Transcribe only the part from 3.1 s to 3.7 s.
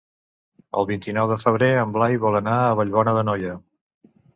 d'Anoia.